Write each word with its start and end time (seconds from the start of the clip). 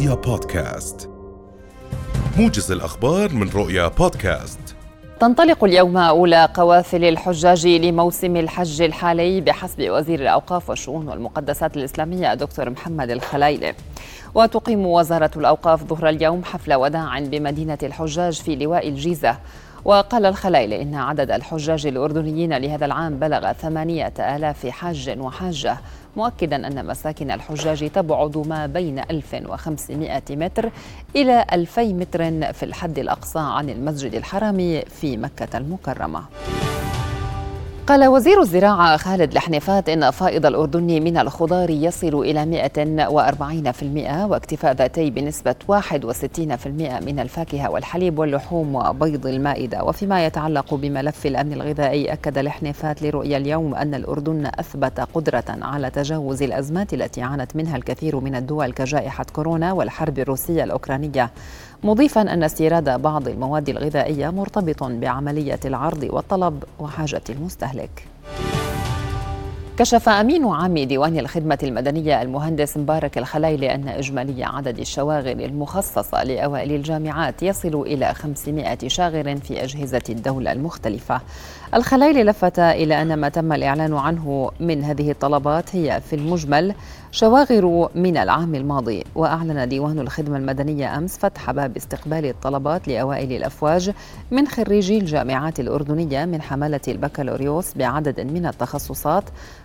رؤيا 0.00 0.14
بودكاست. 0.14 1.10
موجز 2.36 2.72
الأخبار 2.72 3.32
من 3.32 3.48
رؤيا 3.48 3.88
بودكاست. 3.88 4.58
تنطلق 5.20 5.64
اليوم 5.64 5.96
أولى 5.96 6.48
قوافل 6.54 7.04
الحجاج 7.04 7.66
لموسم 7.66 8.36
الحج 8.36 8.82
الحالي 8.82 9.40
بحسب 9.40 9.90
وزير 9.90 10.20
الأوقاف 10.20 10.70
والشؤون 10.70 11.08
والمقدسات 11.08 11.76
الإسلامية 11.76 12.34
دكتور 12.34 12.70
محمد 12.70 13.10
الخلايلي 13.10 13.74
وتقيم 14.34 14.86
وزارة 14.86 15.30
الأوقاف 15.36 15.84
ظهر 15.84 16.08
اليوم 16.08 16.44
حفل 16.44 16.74
وداع 16.74 17.18
بمدينة 17.20 17.78
الحجاج 17.82 18.40
في 18.40 18.56
لواء 18.56 18.88
الجيزة. 18.88 19.36
وقال 19.84 20.26
الخلايلي 20.26 20.82
إن 20.82 20.94
عدد 20.94 21.30
الحجاج 21.30 21.86
الأردنيين 21.86 22.56
لهذا 22.56 22.86
العام 22.86 23.18
بلغ 23.18 23.52
ثمانية 23.52 24.12
آلاف 24.18 24.66
حاج 24.66 25.16
وحاجة 25.18 25.76
مؤكدا 26.16 26.66
أن 26.66 26.86
مساكن 26.86 27.30
الحجاج 27.30 27.90
تبعد 27.90 28.38
ما 28.38 28.66
بين 28.66 28.98
1500 28.98 30.22
متر 30.30 30.70
إلى 31.16 31.44
2000 31.52 31.82
متر 31.82 32.52
في 32.52 32.62
الحد 32.62 32.98
الأقصى 32.98 33.38
عن 33.38 33.70
المسجد 33.70 34.14
الحرام 34.14 34.82
في 35.00 35.16
مكة 35.16 35.58
المكرمة. 35.58 36.24
قال 37.86 38.08
وزير 38.08 38.40
الزراعة 38.40 38.96
خالد 38.96 39.32
الحنيفات 39.32 39.88
إن 39.88 40.10
فائض 40.10 40.46
الأردن 40.46 41.02
من 41.02 41.16
الخضار 41.16 41.70
يصل 41.70 42.14
إلى 42.14 42.44
140% 42.44 44.30
واكتفاء 44.30 44.72
ذاتي 44.72 45.10
بنسبة 45.10 45.54
61% 45.68 45.72
من 47.06 47.18
الفاكهة 47.18 47.70
والحليب 47.70 48.18
واللحوم 48.18 48.74
وبيض 48.74 49.26
المائدة. 49.26 49.84
وفيما 49.84 50.26
يتعلق 50.26 50.74
بملف 50.74 51.26
الأمن 51.26 51.52
الغذائي 51.52 52.12
أكد 52.12 52.38
الحنيفات 52.38 53.02
لرؤيا 53.02 53.36
اليوم 53.36 53.74
أن 53.74 53.94
الأردن 53.94 54.46
أثبت 54.46 55.00
قدرة 55.14 55.44
على 55.48 55.90
تجاوز 55.90 56.42
الأزمات 56.42 56.94
التي 56.94 57.22
عانت 57.22 57.56
منها 57.56 57.76
الكثير 57.76 58.20
من 58.20 58.34
الدول 58.34 58.72
كجائحة 58.72 59.26
كورونا 59.32 59.72
والحرب 59.72 60.18
الروسية 60.18 60.64
الأوكرانية. 60.64 61.30
مضيفا 61.84 62.20
أن 62.20 62.42
استيراد 62.42 63.02
بعض 63.02 63.28
المواد 63.28 63.68
الغذائية 63.68 64.30
مرتبط 64.30 64.82
بعملية 64.82 65.60
العرض 65.64 66.08
والطلب 66.10 66.64
وحاجة 66.78 67.22
المستهلك. 67.30 67.79
leg. 67.80 68.49
كشف 69.80 70.08
أمين 70.08 70.46
عام 70.46 70.78
ديوان 70.78 71.18
الخدمة 71.18 71.58
المدنية 71.62 72.22
المهندس 72.22 72.76
مبارك 72.76 73.18
الخلايلي 73.18 73.74
أن 73.74 73.88
إجمالي 73.88 74.44
عدد 74.44 74.78
الشواغل 74.78 75.44
المخصصة 75.44 76.24
لأوائل 76.24 76.72
الجامعات 76.72 77.42
يصل 77.42 77.82
إلى 77.82 78.14
500 78.14 78.78
شاغر 78.86 79.36
في 79.36 79.64
أجهزة 79.64 80.02
الدولة 80.08 80.52
المختلفة. 80.52 81.20
الخلايلي 81.74 82.24
لفت 82.24 82.58
إلى 82.58 83.02
أن 83.02 83.14
ما 83.14 83.28
تم 83.28 83.52
الإعلان 83.52 83.94
عنه 83.94 84.50
من 84.60 84.84
هذه 84.84 85.10
الطلبات 85.10 85.76
هي 85.76 86.00
في 86.00 86.16
المجمل 86.16 86.74
شواغر 87.12 87.88
من 87.94 88.16
العام 88.16 88.54
الماضي 88.54 89.04
وأعلن 89.14 89.68
ديوان 89.68 89.98
الخدمة 89.98 90.36
المدنية 90.36 90.98
أمس 90.98 91.18
فتح 91.18 91.50
باب 91.50 91.76
استقبال 91.76 92.26
الطلبات 92.26 92.88
لأوائل 92.88 93.32
الأفواج 93.32 93.90
من 94.30 94.48
خريجي 94.48 94.98
الجامعات 94.98 95.60
الأردنية 95.60 96.24
من 96.24 96.42
حملة 96.42 96.80
البكالوريوس 96.88 97.74
بعدد 97.74 98.20
من 98.20 98.46
التخصصات 98.46 99.24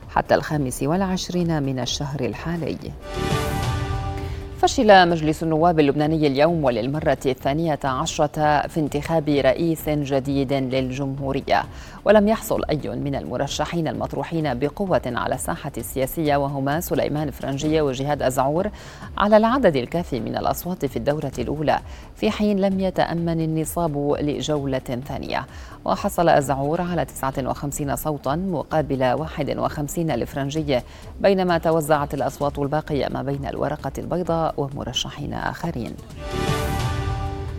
حتى 0.09 0.35
الخامس 0.35 0.83
والعشرين 0.83 1.63
من 1.63 1.79
الشهر 1.79 2.19
الحالي. 2.19 2.77
فشل 4.65 5.09
مجلس 5.09 5.43
النواب 5.43 5.79
اللبناني 5.79 6.27
اليوم 6.27 6.63
وللمرة 6.63 7.17
الثانية 7.25 7.79
عشرة 7.83 8.67
في 8.67 8.79
انتخاب 8.79 9.29
رئيس 9.29 9.89
جديد 9.89 10.53
للجمهورية. 10.53 11.63
ولم 12.05 12.27
يحصل 12.27 12.65
أي 12.69 12.89
من 12.89 13.15
المرشحين 13.15 13.87
المطروحين 13.87 14.59
بقوة 14.59 15.01
على 15.05 15.35
الساحة 15.35 15.71
السياسية 15.77 16.35
وهما 16.35 16.79
سليمان 16.79 17.31
فرنجية 17.31 17.81
وجهاد 17.81 18.21
أزعور 18.21 18.69
على 19.17 19.37
العدد 19.37 19.75
الكافي 19.75 20.19
من 20.19 20.37
الأصوات 20.37 20.85
في 20.85 20.97
الدورة 20.97 21.31
الأولى 21.39 21.79
في 22.15 22.31
حين 22.31 22.59
لم 22.59 22.79
يتأمن 22.79 23.41
النصاب 23.41 24.15
لجولة 24.19 25.01
ثانية. 25.07 25.45
وحصل 25.85 26.29
أزعور 26.29 26.81
على 26.81 27.05
59 27.05 27.95
صوتا 27.95 28.35
مقابل 28.35 29.03
51 29.03 30.11
لفرنجية 30.11 30.83
بينما 31.21 31.57
توزعت 31.57 32.13
الأصوات 32.13 32.59
الباقية 32.59 33.07
ما 33.07 33.21
بين 33.23 33.45
الورقة 33.45 33.91
البيضاء 33.97 34.54
ومرشحين 34.57 35.33
آخرين. 35.33 35.95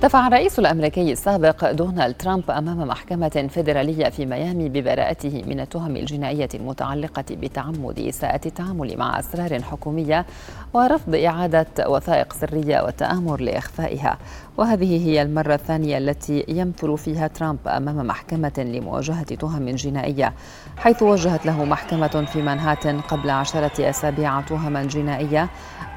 دفع 0.02 0.26
الرئيس 0.26 0.58
الأمريكي 0.58 1.12
السابق 1.12 1.70
دونالد 1.70 2.14
ترامب 2.16 2.50
أمام 2.50 2.88
محكمة 2.88 3.48
فيدرالية 3.50 4.08
في 4.08 4.26
ميامي 4.26 4.68
ببراءته 4.68 5.42
من 5.46 5.60
التهم 5.60 5.96
الجنائية 5.96 6.48
المتعلقة 6.54 7.24
بتعمد 7.30 7.98
إساءة 7.98 8.40
التعامل 8.46 8.96
مع 8.96 9.18
أسرار 9.18 9.62
حكومية 9.62 10.26
ورفض 10.74 11.14
إعادة 11.14 11.66
وثائق 11.86 12.32
سرية 12.32 12.80
والتامر 12.82 13.40
لإخفائها. 13.40 14.18
وهذه 14.56 15.06
هي 15.06 15.22
المرة 15.22 15.54
الثانية 15.54 15.98
التي 15.98 16.44
يمثل 16.48 16.98
فيها 16.98 17.26
ترامب 17.28 17.68
أمام 17.68 18.06
محكمة 18.06 18.52
لمواجهة 18.58 19.22
تهم 19.22 19.70
جنائية 19.70 20.32
حيث 20.76 21.02
وجهت 21.02 21.46
له 21.46 21.64
محكمة 21.64 22.26
في 22.32 22.42
مانهاتن 22.42 23.00
قبل 23.00 23.30
عشرة 23.30 23.90
أسابيع 23.90 24.40
تهما 24.40 24.84
جنائيه 24.84 25.48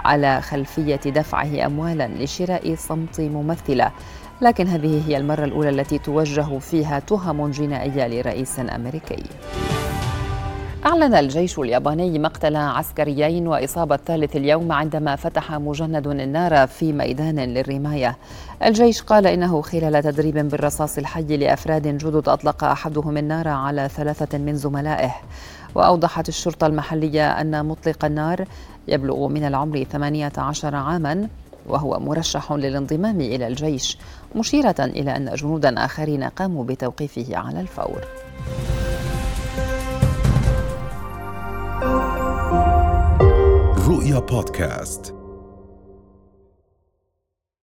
على 0.05 0.41
خلفية 0.41 0.95
دفعه 0.95 1.65
اموالا 1.65 2.07
لشراء 2.07 2.75
صمت 2.75 3.21
ممثلة. 3.21 3.88
لكن 4.41 4.67
هذه 4.67 5.07
هي 5.07 5.17
المرة 5.17 5.45
الأولى 5.45 5.69
التي 5.69 5.97
توجه 5.97 6.59
فيها 6.59 6.99
تهم 6.99 7.51
جنائية 7.51 8.07
لرئيس 8.07 8.59
أمريكي 8.59 9.23
أعلن 10.85 11.13
الجيش 11.13 11.59
الياباني 11.59 12.19
مقتل 12.19 12.55
عسكريين 12.55 13.47
وإصابة 13.47 13.97
ثالث 13.97 14.35
اليوم 14.35 14.71
عندما 14.71 15.15
فتح 15.15 15.51
مجند 15.51 16.07
النار 16.07 16.67
في 16.67 16.93
ميدان 16.93 17.39
للرماية. 17.39 18.17
الجيش 18.63 19.01
قال 19.01 19.27
إنه 19.27 19.61
خلال 19.61 20.03
تدريب 20.03 20.37
بالرصاص 20.37 20.97
الحي 20.97 21.37
لأفراد 21.37 21.87
جدد 21.87 22.29
أطلق 22.29 22.63
أحدهم 22.63 23.17
النار 23.17 23.47
على 23.47 23.89
ثلاثة 23.89 24.37
من 24.37 24.55
زملائه. 24.55 25.15
وأوضحت 25.75 26.29
الشرطة 26.29 26.67
المحلية 26.67 27.41
أن 27.41 27.65
مطلق 27.65 28.05
النار 28.05 28.45
يبلغ 28.87 29.27
من 29.27 29.43
العمر 29.43 29.83
18 29.83 30.75
عاما 30.75 31.27
وهو 31.67 31.99
مرشح 31.99 32.51
للانضمام 32.51 33.21
إلى 33.21 33.47
الجيش 33.47 33.97
مشيرة 34.35 34.75
إلى 34.79 35.15
أن 35.15 35.35
جنودا 35.35 35.85
آخرين 35.85 36.23
قاموا 36.23 36.63
بتوقيفه 36.63 37.37
على 37.37 37.61
الفور. 37.61 38.01
رؤيا 43.87 44.19
بودكاست. 44.19 45.18